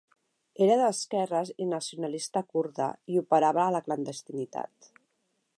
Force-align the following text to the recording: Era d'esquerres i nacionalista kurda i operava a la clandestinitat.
Era 0.67 0.77
d'esquerres 0.79 1.51
i 1.65 1.67
nacionalista 1.75 2.45
kurda 2.55 2.91
i 3.17 3.23
operava 3.25 3.65
a 3.69 3.71
la 3.79 3.87
clandestinitat. 3.89 4.95